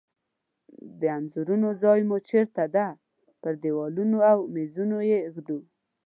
د 0.99 1.01
انځورونو 1.17 1.69
ځای 1.83 1.99
مو 2.07 2.17
چیرته 2.29 2.63
ده؟ 2.75 2.87
په 3.41 3.49
دیوالونو 3.61 4.17
او 4.31 4.39
میزونو 4.55 4.97
یی 5.09 5.17
ایږدو 5.25 5.59